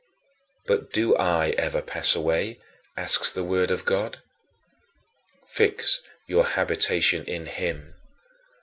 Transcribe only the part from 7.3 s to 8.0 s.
him.